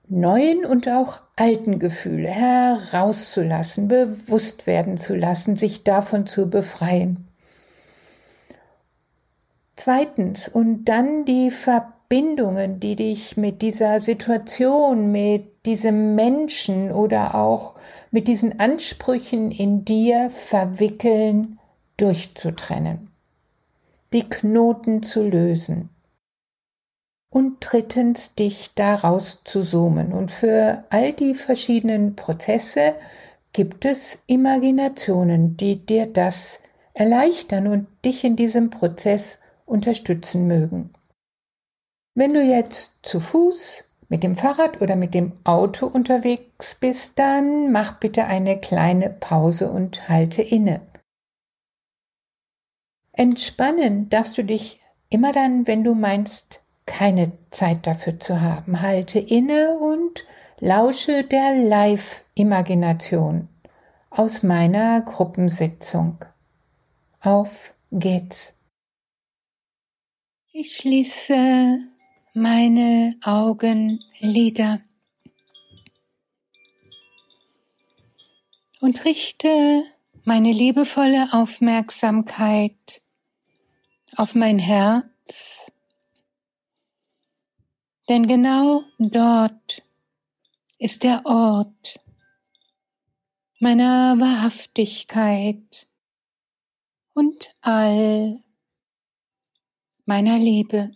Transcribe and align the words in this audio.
neuen 0.07 0.65
und 0.65 0.89
auch 0.89 1.23
alten 1.35 1.81
Gefühle 1.81 2.29
herauszulassen, 2.29 3.89
bewusst 3.89 4.69
werden 4.69 4.97
zu 4.97 5.17
lassen, 5.17 5.57
sich 5.57 5.83
davon 5.83 6.25
zu 6.25 6.49
befreien. 6.49 7.27
Zweitens, 9.75 10.47
und 10.47 10.85
dann 10.85 11.25
die 11.25 11.51
Verbindungen, 11.51 12.79
die 12.79 12.95
dich 12.95 13.37
mit 13.37 13.61
dieser 13.61 13.99
Situation, 13.99 15.11
mit 15.11 15.67
diesem 15.67 16.15
Menschen 16.15 16.93
oder 16.93 17.35
auch 17.35 17.75
mit 18.13 18.29
diesen 18.29 18.61
Ansprüchen 18.61 19.51
in 19.51 19.85
dir 19.85 20.31
verwickeln, 20.31 21.59
durchzutrennen. 21.97 23.11
Die 24.13 24.29
Knoten 24.29 25.03
zu 25.03 25.29
lösen 25.29 25.91
und 27.31 27.59
drittens 27.61 28.35
dich 28.35 28.75
daraus 28.75 29.41
zu 29.45 29.63
zoomen. 29.63 30.13
Und 30.13 30.31
für 30.31 30.85
all 30.91 31.13
die 31.13 31.35
verschiedenen 31.35 32.17
Prozesse 32.17 32.95
gibt 33.53 33.85
es 33.85 34.19
Imaginationen, 34.27 35.57
die 35.57 35.85
dir 35.85 36.07
das 36.07 36.61
erleichtern 36.95 37.67
und 37.67 37.87
dich 38.05 38.25
in 38.25 38.37
diesem 38.37 38.71
Prozess 38.71 39.39
unterstützen 39.65 40.47
mögen. 40.47 40.91
Wenn 42.15 42.33
du 42.33 42.43
jetzt 42.43 43.01
zu 43.03 43.21
Fuß, 43.21 43.85
mit 44.09 44.23
dem 44.23 44.37
Fahrrad 44.37 44.81
oder 44.81 44.97
mit 44.97 45.15
dem 45.15 45.33
Auto 45.45 45.87
unterwegs 45.87 46.77
bist, 46.77 47.19
dann 47.19 47.73
mach 47.73 47.99
bitte 47.99 48.25
eine 48.25 48.61
kleine 48.61 49.11
Pause 49.11 49.71
und 49.71 50.09
halte 50.09 50.43
inne. 50.43 50.81
Entspannen 53.13 54.09
darfst 54.09 54.39
du 54.39 54.45
dich 54.45 54.81
immer 55.09 55.33
dann, 55.33 55.67
wenn 55.67 55.83
du 55.83 55.95
meinst, 55.95 56.63
keine 56.87 57.33
Zeit 57.51 57.87
dafür 57.87 58.19
zu 58.19 58.41
haben. 58.41 58.81
Halte 58.81 59.19
inne 59.19 59.79
und 59.79 60.25
lausche 60.61 61.25
der 61.25 61.55
Live-Imagination 61.55 63.49
aus 64.11 64.43
meiner 64.43 65.03
Gruppensitzung. 65.03 66.25
Auf 67.21 67.75
geht's. 67.93 68.55
Ich 70.53 70.77
schließe 70.77 71.79
meine 72.33 73.15
Augenlider 73.23 74.81
und 78.81 79.05
richte 79.05 79.83
meine 80.25 80.53
liebevolle 80.53 81.29
Aufmerksamkeit 81.33 83.03
auf 84.17 84.35
mein 84.35 84.59
Herz 84.59 85.71
denn 88.09 88.27
genau 88.27 88.85
dort 88.99 89.83
ist 90.79 91.03
der 91.03 91.25
Ort 91.25 91.99
meiner 93.59 94.15
Wahrhaftigkeit 94.19 95.89
und 97.15 97.51
all 97.63 98.43
meiner 100.05 100.39
Liebe. 100.39 100.93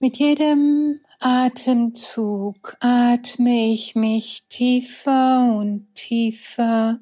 Mit 0.00 0.18
jedem 0.18 1.00
Atemzug 1.20 2.76
atme 2.80 3.72
ich 3.72 3.94
mich 3.94 4.46
tiefer 4.48 5.54
und 5.58 5.94
tiefer 5.94 7.00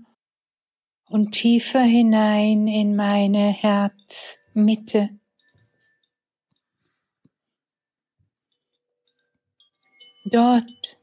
und 1.09 1.33
tiefer 1.33 1.83
hinein 1.83 2.66
in 2.66 2.97
meine 2.97 3.48
Herzmitte. 3.48 5.10
Dort, 10.26 10.98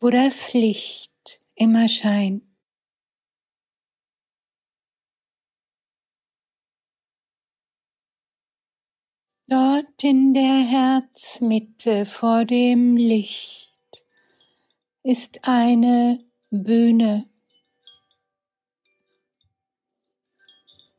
wo 0.00 0.10
das 0.10 0.52
Licht 0.52 1.12
immer 1.54 1.88
scheint. 1.88 2.42
Dort 9.48 10.02
in 10.02 10.34
der 10.34 10.42
Herzmitte 10.42 12.04
vor 12.04 12.44
dem 12.44 12.96
Licht 12.96 13.72
ist 15.04 15.38
eine 15.42 16.24
Bühne. 16.50 17.30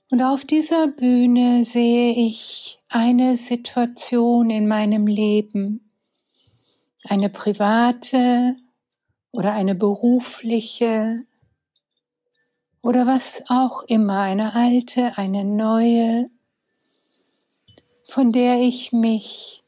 Und 0.09 0.21
auf 0.21 0.45
dieser 0.45 0.87
Bühne 0.87 1.65
sehe 1.65 2.13
ich 2.13 2.79
eine 2.87 3.35
Situation 3.35 4.49
in 4.49 4.65
meinem 4.65 5.07
Leben, 5.07 5.86
eine 7.03 7.29
private 7.29 8.55
oder 9.31 9.53
eine 9.53 9.75
berufliche 9.75 11.23
oder 12.81 13.05
was 13.05 13.43
auch 13.49 13.83
immer, 13.83 14.21
eine 14.21 14.55
alte, 14.55 15.17
eine 15.17 15.43
neue, 15.43 16.29
von 18.05 18.31
der 18.31 18.61
ich 18.61 18.93
mich 18.93 19.63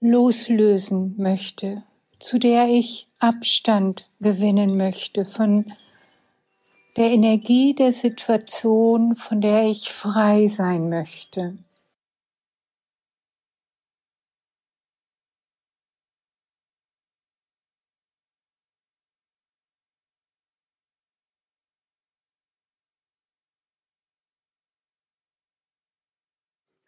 loslösen 0.00 1.14
möchte, 1.16 1.82
zu 2.18 2.38
der 2.38 2.68
ich 2.68 3.08
Abstand 3.18 4.10
gewinnen 4.20 4.76
möchte, 4.76 5.24
von 5.24 5.72
der 6.96 7.10
Energie 7.10 7.74
der 7.74 7.92
Situation, 7.92 9.14
von 9.14 9.40
der 9.40 9.64
ich 9.64 9.88
frei 9.88 10.48
sein 10.48 10.90
möchte. 10.90 11.56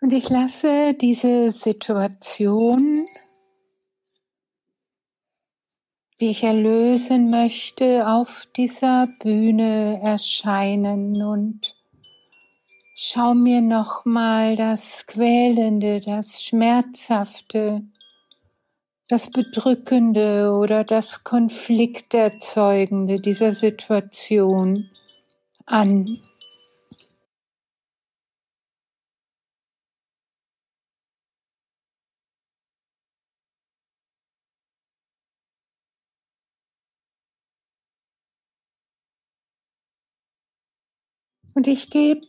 Und 0.06 0.12
ich 0.12 0.30
lasse 0.30 0.94
diese 0.94 1.50
Situation, 1.50 3.04
die 6.20 6.30
ich 6.30 6.44
erlösen 6.44 7.28
möchte, 7.28 8.06
auf 8.06 8.46
dieser 8.56 9.08
Bühne 9.18 10.00
erscheinen 10.04 11.20
und 11.20 11.74
schau 12.94 13.34
mir 13.34 13.60
nochmal 13.60 14.54
das 14.54 15.06
Quälende, 15.06 16.00
das 16.00 16.40
Schmerzhafte, 16.40 17.82
das 19.08 19.28
Bedrückende 19.28 20.52
oder 20.52 20.84
das 20.84 21.24
Konflikterzeugende 21.24 23.16
dieser 23.16 23.54
Situation 23.54 24.88
an. 25.64 26.22
Und 41.56 41.66
ich 41.66 41.88
gebe 41.88 42.20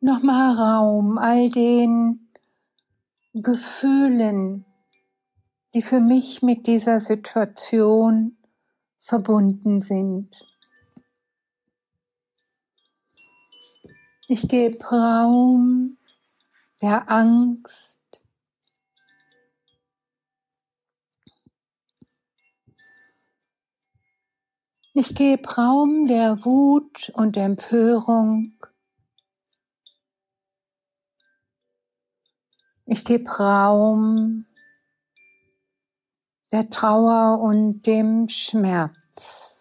nochmal 0.00 0.54
Raum 0.54 1.16
all 1.16 1.48
den 1.48 2.28
Gefühlen, 3.32 4.66
die 5.72 5.80
für 5.80 5.98
mich 5.98 6.42
mit 6.42 6.66
dieser 6.66 7.00
Situation 7.00 8.36
verbunden 8.98 9.80
sind. 9.80 10.46
Ich 14.28 14.46
gebe 14.46 14.84
Raum 14.84 15.96
der 16.82 17.10
Angst, 17.10 17.97
Ich 25.00 25.14
gebe 25.14 25.48
Raum 25.54 26.08
der 26.08 26.44
Wut 26.44 27.12
und 27.14 27.36
Empörung. 27.36 28.52
Ich 32.84 33.04
gebe 33.04 33.30
Raum 33.30 34.46
der 36.50 36.68
Trauer 36.68 37.38
und 37.40 37.82
dem 37.82 38.28
Schmerz. 38.28 39.57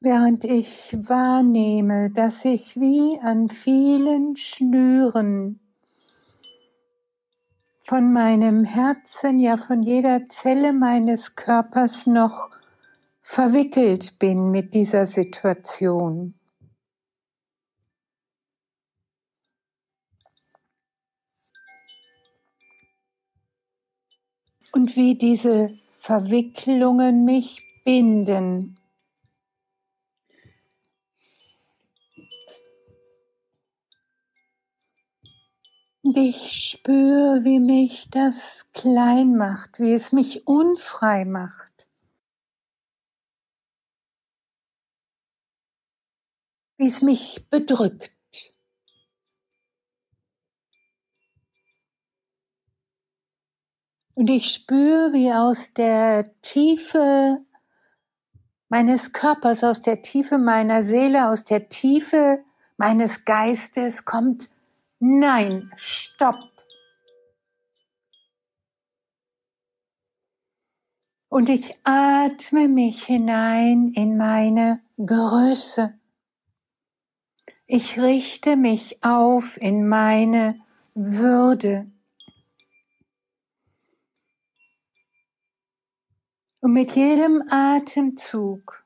Während 0.00 0.44
ich 0.44 0.96
wahrnehme, 1.08 2.10
dass 2.10 2.44
ich 2.44 2.76
wie 2.76 3.18
an 3.20 3.48
vielen 3.48 4.36
Schnüren 4.36 5.60
von 7.80 8.12
meinem 8.12 8.64
Herzen, 8.64 9.38
ja 9.38 9.56
von 9.56 9.82
jeder 9.82 10.26
Zelle 10.26 10.72
meines 10.72 11.36
Körpers 11.36 12.06
noch 12.06 12.50
verwickelt 13.22 14.18
bin 14.18 14.50
mit 14.50 14.74
dieser 14.74 15.06
Situation. 15.06 16.34
Und 24.72 24.96
wie 24.96 25.16
diese 25.16 25.78
Verwicklungen 25.96 27.24
mich 27.24 27.66
binden 27.84 28.76
ich 36.14 36.68
spüre, 36.70 37.42
wie 37.42 37.58
mich 37.58 38.10
das 38.10 38.66
klein 38.74 39.34
macht, 39.34 39.80
wie 39.80 39.94
es 39.94 40.12
mich 40.12 40.46
unfrei 40.46 41.24
macht. 41.24 41.88
Wie 46.76 46.86
es 46.86 47.00
mich 47.00 47.48
bedrückt. 47.48 48.12
Und 54.12 54.28
ich 54.28 54.52
spüre, 54.52 55.14
wie 55.14 55.32
aus 55.32 55.72
der 55.72 56.38
Tiefe 56.42 57.42
meines 58.68 59.12
Körpers, 59.12 59.64
aus 59.64 59.80
der 59.80 60.02
Tiefe 60.02 60.36
meiner 60.36 60.82
Seele, 60.82 61.30
aus 61.30 61.44
der 61.44 61.70
Tiefe 61.70 62.44
meines 62.76 63.24
Geistes 63.24 64.04
kommt 64.04 64.50
Nein, 64.98 65.70
stopp. 65.76 66.38
Und 71.28 71.50
ich 71.50 71.74
atme 71.84 72.66
mich 72.68 73.04
hinein 73.04 73.92
in 73.94 74.16
meine 74.16 74.80
Größe. 74.96 75.98
Ich 77.66 77.98
richte 77.98 78.56
mich 78.56 79.02
auf 79.04 79.60
in 79.60 79.86
meine 79.86 80.56
Würde. 80.94 81.90
Und 86.60 86.72
mit 86.72 86.96
jedem 86.96 87.42
Atemzug 87.50 88.84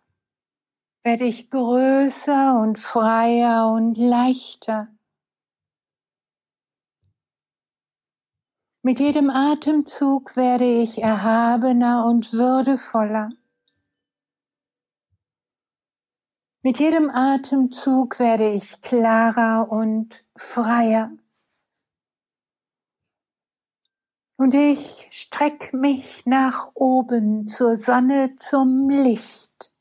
werde 1.05 1.25
ich 1.25 1.51
größer 1.51 2.61
und 2.61 2.79
freier 2.79 3.71
und 3.71 3.97
leichter. 3.97 4.89
Mit 8.83 8.99
jedem 8.99 9.29
Atemzug 9.29 10.37
werde 10.37 10.65
ich 10.65 11.03
erhabener 11.03 12.07
und 12.07 12.33
würdevoller. 12.33 13.29
Mit 16.63 16.79
jedem 16.79 17.11
Atemzug 17.11 18.19
werde 18.19 18.49
ich 18.49 18.81
klarer 18.81 19.71
und 19.71 20.25
freier. 20.35 21.13
Und 24.37 24.55
ich 24.55 25.09
streck 25.11 25.75
mich 25.75 26.25
nach 26.25 26.71
oben 26.73 27.49
zur 27.49 27.77
Sonne, 27.77 28.35
zum 28.37 28.89
Licht. 28.89 29.73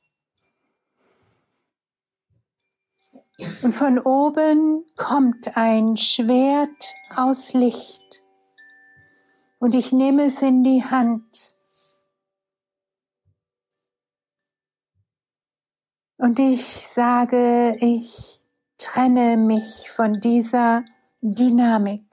Und 3.62 3.72
von 3.72 3.98
oben 3.98 4.86
kommt 4.98 5.56
ein 5.56 5.96
Schwert 5.96 6.94
aus 7.16 7.54
Licht 7.54 8.24
und 9.60 9.76
ich 9.76 9.92
nehme 9.92 10.26
es 10.26 10.42
in 10.42 10.64
die 10.64 10.84
Hand. 10.84 11.58
Und 16.18 16.40
ich 16.40 16.66
sage, 16.66 17.78
ich 17.80 18.42
trenne 18.78 19.38
mich 19.38 19.90
von 19.90 20.20
dieser 20.20 20.84
Dynamik 21.22 22.04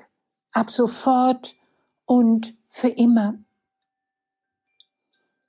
ab 0.52 0.70
sofort 0.70 1.54
und 2.04 2.54
für 2.68 2.88
immer. 2.88 3.38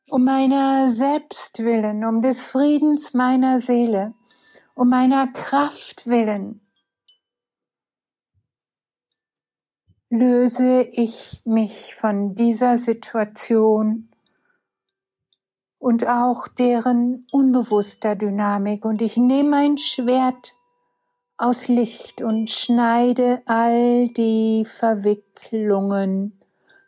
Um 0.10 0.24
meiner 0.24 0.92
selbst 0.92 1.60
willen, 1.60 2.06
um 2.06 2.22
des 2.22 2.48
Friedens 2.48 3.14
meiner 3.14 3.60
Seele, 3.60 4.14
um 4.74 4.90
meiner 4.90 5.28
Kraft 5.28 6.08
willen, 6.08 6.67
löse 10.10 10.84
ich 10.84 11.42
mich 11.44 11.94
von 11.96 12.36
dieser 12.36 12.78
Situation 12.78 14.10
und 15.80 16.08
auch 16.08 16.48
deren 16.48 17.26
unbewusster 17.32 18.16
Dynamik 18.16 18.86
und 18.86 19.02
ich 19.02 19.18
nehme 19.18 19.50
mein 19.50 19.78
Schwert 19.78 20.56
aus 21.38 21.68
Licht 21.68 22.22
und 22.22 22.50
schneide 22.50 23.42
all 23.46 24.10
die 24.10 24.66
Verwicklungen, 24.66 26.40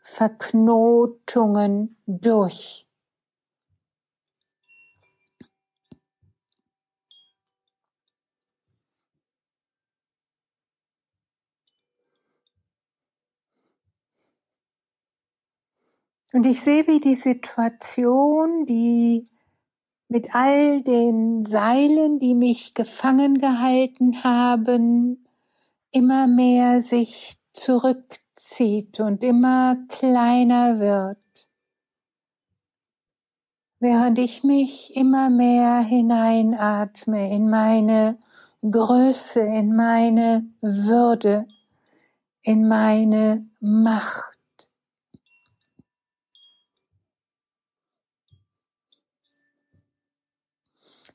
Verknotungen 0.04 1.98
durch. 2.08 2.89
Und 16.32 16.46
ich 16.46 16.62
sehe, 16.62 16.86
wie 16.88 17.00
die 17.00 17.16
Situation, 17.16 18.68
die 18.68 19.28
mit 20.10 20.36
all 20.36 20.82
den 20.82 21.44
Seilen, 21.44 22.20
die 22.20 22.36
mich 22.36 22.74
gefangen 22.74 23.40
gehalten 23.40 24.24
haben, 24.24 25.26
immer 25.92 26.28
mehr 26.28 26.82
sich 26.82 27.38
zurückzieht 27.54 29.00
und 29.00 29.24
immer 29.24 29.78
kleiner 29.88 30.80
wird, 30.80 31.18
während 33.80 34.20
ich 34.20 34.44
mich 34.44 34.96
immer 34.96 35.32
mehr 35.32 35.80
hineinatme 35.80 37.34
in 37.34 37.50
meine 37.50 38.20
Größe, 38.62 39.40
in 39.40 39.76
meine 39.76 40.46
Würde, 40.62 41.48
in 42.44 42.68
meine 42.68 43.48
Macht. 43.60 44.29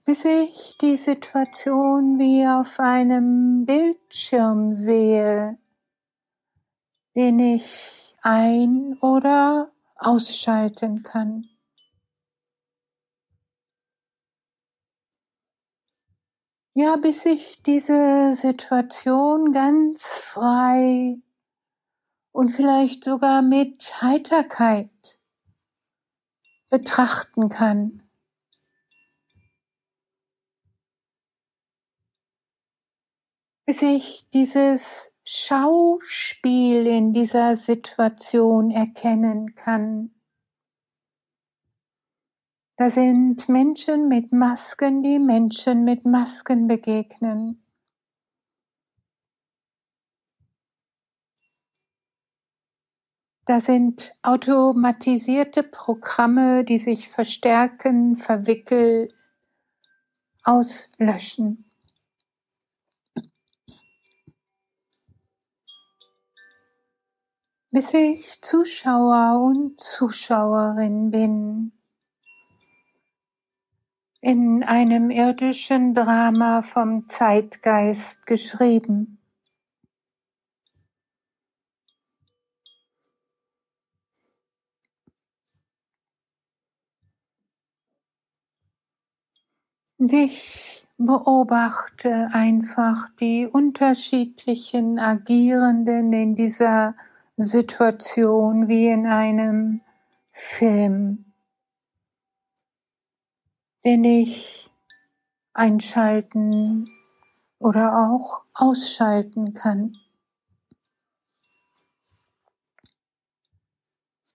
Bis 0.04 0.24
ich 0.26 0.76
die 0.80 0.98
Situation 0.98 2.18
wie 2.18 2.46
auf 2.46 2.78
einem 2.78 3.64
Bildschirm 3.64 4.74
sehe, 4.74 5.58
den 7.16 7.38
ich 7.38 8.14
ein- 8.22 8.98
oder 9.00 9.72
ausschalten 9.96 11.02
kann. 11.02 11.48
Ja, 16.74 16.96
bis 16.96 17.24
ich 17.24 17.62
diese 17.62 18.34
Situation 18.34 19.52
ganz 19.52 20.06
frei 20.06 21.18
und 22.32 22.48
vielleicht 22.50 23.04
sogar 23.04 23.42
mit 23.42 24.02
Heiterkeit 24.02 25.20
betrachten 26.68 27.48
kann. 27.48 28.03
Bis 33.66 33.80
ich 33.80 34.28
dieses 34.34 35.10
Schauspiel 35.24 36.86
in 36.86 37.14
dieser 37.14 37.56
Situation 37.56 38.70
erkennen 38.70 39.54
kann. 39.54 40.10
Da 42.76 42.90
sind 42.90 43.48
Menschen 43.48 44.08
mit 44.08 44.32
Masken, 44.32 45.02
die 45.02 45.18
Menschen 45.18 45.84
mit 45.84 46.04
Masken 46.04 46.66
begegnen. 46.66 47.64
Da 53.46 53.60
sind 53.60 54.14
automatisierte 54.22 55.62
Programme, 55.62 56.64
die 56.64 56.78
sich 56.78 57.08
verstärken, 57.08 58.16
verwickeln, 58.16 59.08
auslöschen. 60.42 61.70
Bis 67.74 67.92
ich 67.92 68.40
Zuschauer 68.40 69.42
und 69.44 69.80
Zuschauerin 69.80 71.10
bin 71.10 71.72
in 74.20 74.62
einem 74.62 75.10
irdischen 75.10 75.92
Drama 75.92 76.62
vom 76.62 77.08
Zeitgeist 77.08 78.26
geschrieben. 78.26 79.18
Und 89.98 90.12
ich 90.12 90.86
beobachte 90.96 92.28
einfach 92.30 93.08
die 93.18 93.48
unterschiedlichen 93.48 95.00
Agierenden 95.00 96.12
in 96.12 96.36
dieser 96.36 96.94
Situation 97.36 98.68
wie 98.68 98.86
in 98.86 99.06
einem 99.06 99.80
Film 100.32 101.24
den 103.84 104.02
ich 104.04 104.70
einschalten 105.52 106.88
oder 107.58 108.10
auch 108.10 108.44
ausschalten 108.54 109.54
kann. 109.54 109.96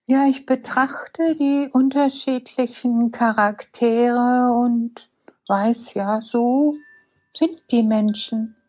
Ja, 0.06 0.26
ich 0.26 0.46
betrachte 0.46 1.36
die 1.36 1.68
unterschiedlichen 1.72 3.12
Charaktere 3.12 4.52
und 4.52 5.08
weiß 5.46 5.94
ja, 5.94 6.20
so 6.20 6.74
sind 7.36 7.60
die 7.70 7.82
Menschen. 7.82 8.59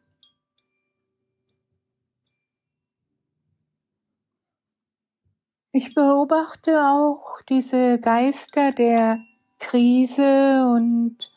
Ich 5.74 5.94
beobachte 5.94 6.82
auch 6.82 7.42
diese 7.44 7.98
Geister 7.98 8.74
der 8.74 9.24
Krise 9.58 10.70
und 10.70 11.32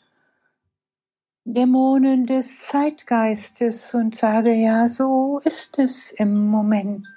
Dämonen 1.45 2.25
des 2.25 2.67
Zeitgeistes 2.67 3.93
und 3.93 4.13
sage, 4.13 4.51
ja, 4.51 4.89
so 4.89 5.39
ist 5.45 5.79
es 5.79 6.11
im 6.11 6.47
Moment. 6.47 7.07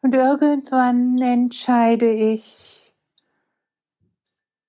Und 0.00 0.14
irgendwann 0.14 1.20
entscheide 1.20 2.10
ich, 2.10 2.94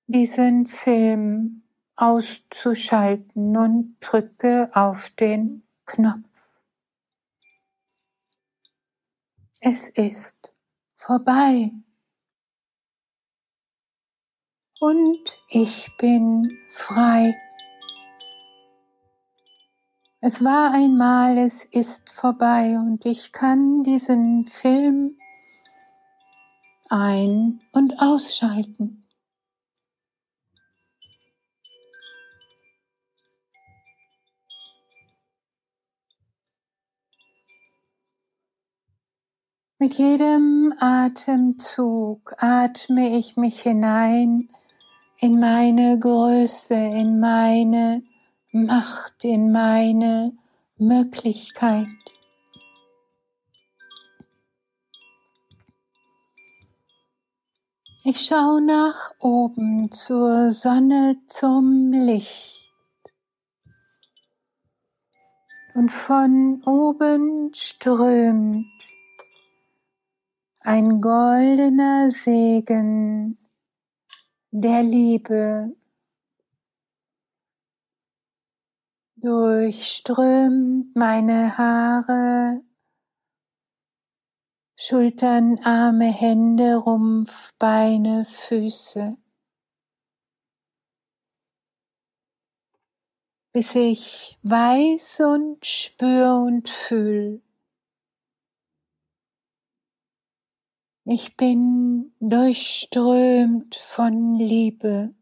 diesen 0.06 0.66
Film 0.66 1.62
auszuschalten 1.98 3.56
und 3.56 3.96
drücke 4.00 4.70
auf 4.72 5.10
den 5.10 5.64
Knopf. 5.84 6.22
Es 9.60 9.88
ist 9.88 10.52
vorbei. 10.94 11.72
Und 14.78 15.38
ich 15.48 15.90
bin 15.98 16.56
frei. 16.70 17.34
Es 20.20 20.44
war 20.44 20.72
einmal, 20.72 21.36
es 21.36 21.64
ist 21.64 22.10
vorbei 22.10 22.78
und 22.78 23.04
ich 23.06 23.32
kann 23.32 23.82
diesen 23.82 24.46
Film 24.46 25.16
ein- 26.88 27.58
und 27.72 28.00
ausschalten. 28.00 29.07
Mit 39.80 39.94
jedem 39.94 40.74
Atemzug 40.80 42.34
atme 42.38 43.16
ich 43.16 43.36
mich 43.36 43.60
hinein 43.60 44.48
in 45.20 45.38
meine 45.38 45.96
Größe, 45.96 46.74
in 46.74 47.20
meine 47.20 48.02
Macht, 48.50 49.24
in 49.24 49.52
meine 49.52 50.36
Möglichkeit. 50.78 51.86
Ich 58.02 58.26
schaue 58.26 58.60
nach 58.60 59.12
oben 59.20 59.92
zur 59.92 60.50
Sonne, 60.50 61.18
zum 61.28 61.92
Licht. 61.92 62.68
Und 65.74 65.92
von 65.92 66.64
oben 66.66 67.52
strömt 67.54 68.66
ein 70.68 71.00
goldener 71.00 72.10
Segen 72.10 73.38
der 74.50 74.82
Liebe 74.82 75.74
durchströmt 79.16 80.94
meine 80.94 81.56
Haare, 81.56 82.60
Schultern, 84.76 85.58
Arme, 85.64 86.12
Hände, 86.12 86.76
Rumpf, 86.76 87.54
Beine, 87.58 88.26
Füße, 88.26 89.16
bis 93.54 93.74
ich 93.74 94.38
weiß 94.42 95.20
und 95.20 95.64
spür 95.64 96.34
und 96.46 96.68
fühl, 96.68 97.40
Ich 101.10 101.38
bin 101.38 102.12
durchströmt 102.20 103.76
von 103.76 104.38
Liebe. 104.38 105.14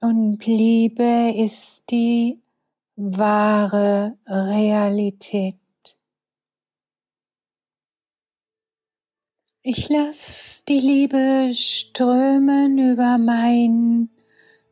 Und 0.00 0.44
Liebe 0.46 1.32
ist 1.36 1.88
die 1.92 2.42
wahre 2.96 4.18
Realität. 4.26 5.54
Ich 9.62 9.88
lasse 9.88 10.64
die 10.68 10.80
Liebe 10.80 11.52
strömen 11.54 12.78
über 12.78 13.16
mein 13.16 14.10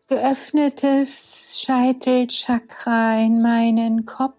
geöffnetes 0.09 1.61
Scheitelchakra 1.63 3.21
in 3.21 3.41
meinen 3.41 4.05
Kopf, 4.05 4.38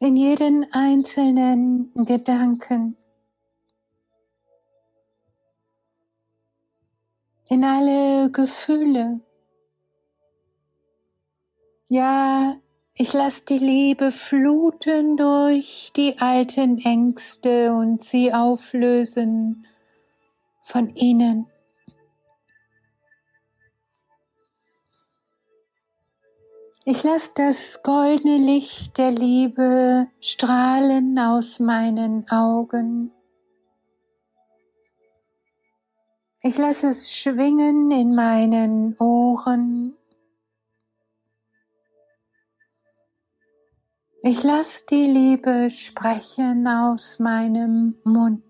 in 0.00 0.16
jeden 0.16 0.72
einzelnen 0.72 1.92
Gedanken, 1.94 2.96
in 7.48 7.64
alle 7.64 8.30
Gefühle. 8.30 9.20
Ja, 11.88 12.56
ich 12.94 13.12
lasse 13.12 13.44
die 13.44 13.58
Liebe 13.58 14.12
fluten 14.12 15.16
durch 15.16 15.90
die 15.96 16.18
alten 16.18 16.78
Ängste 16.78 17.72
und 17.72 18.04
sie 18.04 18.32
auflösen 18.32 19.66
von 20.64 20.94
ihnen. 20.94 21.46
Ich 26.90 27.02
lasse 27.02 27.32
das 27.34 27.82
goldene 27.82 28.38
Licht 28.38 28.96
der 28.96 29.10
Liebe 29.10 30.08
strahlen 30.22 31.18
aus 31.18 31.60
meinen 31.60 32.26
Augen. 32.30 33.12
Ich 36.40 36.56
lasse 36.56 36.88
es 36.88 37.12
schwingen 37.12 37.90
in 37.90 38.14
meinen 38.14 38.96
Ohren. 38.98 39.98
Ich 44.22 44.42
lasse 44.42 44.86
die 44.88 45.08
Liebe 45.08 45.68
sprechen 45.68 46.66
aus 46.66 47.18
meinem 47.18 47.98
Mund. 48.02 48.42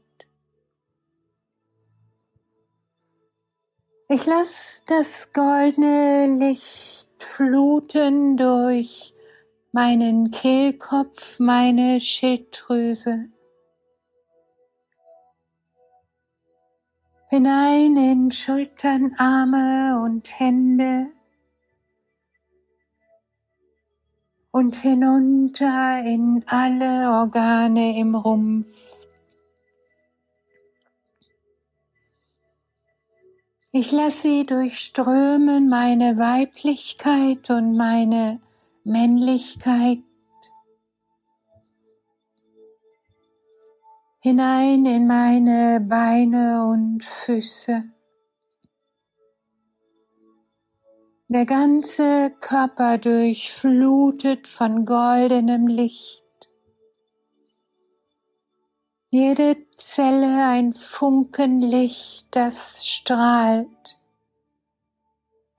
Ich 4.08 4.24
lasse 4.26 4.84
das 4.86 5.32
goldene 5.32 6.38
Licht 6.38 7.07
fluten 7.22 8.36
durch 8.36 9.14
meinen 9.72 10.30
Kehlkopf, 10.30 11.38
meine 11.38 12.00
Schilddrüse. 12.00 13.28
Hinein 17.30 17.96
in 17.96 18.30
Schultern, 18.30 19.14
Arme 19.18 20.00
und 20.02 20.40
Hände 20.40 21.08
und 24.50 24.76
hinunter 24.76 26.02
in 26.04 26.42
alle 26.46 27.10
Organe 27.10 27.98
im 27.98 28.14
Rumpf. 28.14 28.87
Ich 33.70 33.92
lasse 33.92 34.22
sie 34.22 34.46
durchströmen 34.46 35.68
meine 35.68 36.16
Weiblichkeit 36.16 37.50
und 37.50 37.76
meine 37.76 38.40
Männlichkeit 38.82 39.98
hinein 44.20 44.86
in 44.86 45.06
meine 45.06 45.80
Beine 45.80 46.66
und 46.66 47.04
Füße. 47.04 47.84
Der 51.28 51.44
ganze 51.44 52.30
Körper 52.40 52.96
durchflutet 52.96 54.48
von 54.48 54.86
goldenem 54.86 55.66
Licht. 55.66 56.27
Jede 59.10 59.56
Zelle 59.78 60.48
ein 60.48 60.74
Funkenlicht, 60.74 62.26
das 62.30 62.86
strahlt 62.86 63.98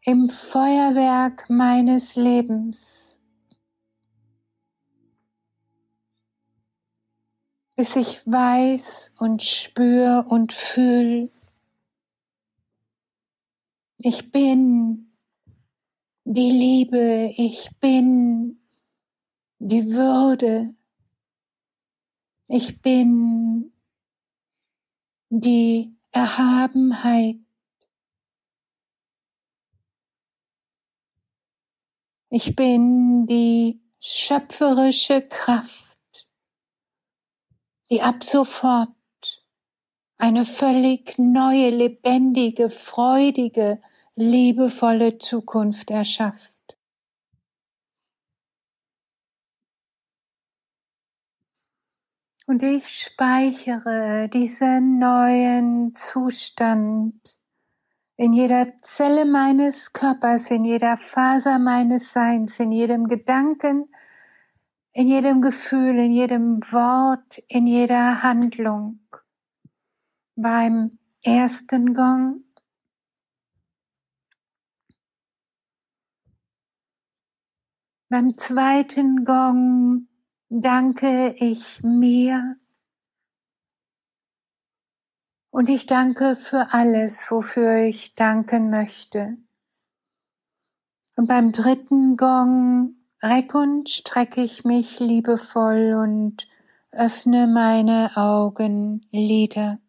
im 0.04 0.30
Feuerwerk 0.30 1.50
meines 1.50 2.16
Lebens, 2.16 3.18
bis 7.76 7.96
ich 7.96 8.22
weiß 8.28 9.14
und 9.18 9.42
spür 9.42 10.28
und 10.30 10.54
fühl, 10.54 11.32
ich 13.98 14.32
bin 14.32 15.12
die 16.24 16.52
Liebe, 16.52 17.34
ich 17.36 17.72
bin 17.80 18.62
die 19.58 19.92
Würde, 19.92 20.76
ich 22.50 22.82
bin 22.82 23.72
die 25.30 25.96
Erhabenheit. 26.12 27.38
Ich 32.32 32.56
bin 32.56 33.28
die 33.28 33.82
schöpferische 34.00 35.22
Kraft, 35.22 36.28
die 37.90 38.02
ab 38.02 38.24
sofort 38.24 38.90
eine 40.18 40.44
völlig 40.44 41.20
neue, 41.20 41.70
lebendige, 41.70 42.70
freudige, 42.70 43.80
liebevolle 44.16 45.20
Zukunft 45.20 45.92
erschafft. 45.92 46.59
Und 52.50 52.64
ich 52.64 52.90
speichere 52.90 54.28
diesen 54.28 54.98
neuen 54.98 55.94
Zustand 55.94 57.14
in 58.16 58.34
jeder 58.34 58.76
Zelle 58.82 59.26
meines 59.26 59.94
Körpers, 59.94 60.50
in 60.50 60.66
jeder 60.66 60.98
Faser 60.98 61.60
meines 61.60 62.12
Seins, 62.12 62.60
in 62.60 62.72
jedem 62.72 63.08
Gedanken, 63.08 63.94
in 64.94 65.08
jedem 65.08 65.44
Gefühl, 65.44 66.00
in 66.00 66.12
jedem 66.12 66.64
Wort, 66.72 67.38
in 67.50 67.68
jeder 67.68 68.24
Handlung. 68.24 69.00
Beim 70.36 70.98
ersten 71.22 71.94
Gong 71.94 72.46
Beim 78.12 78.40
zweiten 78.40 79.24
Gong 79.24 80.09
danke 80.50 81.36
ich 81.38 81.82
mir 81.84 82.58
und 85.52 85.70
ich 85.70 85.86
danke 85.86 86.36
für 86.36 86.74
alles, 86.74 87.30
wofür 87.30 87.84
ich 87.84 88.16
danken 88.16 88.70
möchte. 88.70 89.38
Und 91.18 91.28
beim 91.28 91.52
dritten 91.52 92.18
Gong 92.18 92.96
reck 93.22 93.54
und 93.54 93.90
strecke 93.90 94.42
ich 94.42 94.64
mich 94.64 95.00
liebevoll 95.00 95.94
und 95.94 96.48
öffne 96.92 97.48
meine 97.48 98.16
Augenlider. 98.16 99.80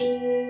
Ich 0.00 0.49